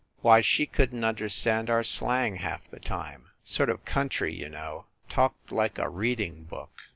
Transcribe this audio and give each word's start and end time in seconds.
Why, 0.21 0.41
she 0.41 0.65
couldn 0.65 1.01
t 1.01 1.05
understand 1.05 1.69
our 1.69 1.83
slang 1.83 2.37
half 2.37 2.67
the 2.71 2.79
time. 2.79 3.27
Sort 3.43 3.69
of 3.69 3.85
country, 3.85 4.33
you 4.33 4.49
know. 4.49 4.87
Talked 5.09 5.51
like 5.51 5.77
a 5.77 5.89
reading 5.89 6.45
book. 6.45 6.71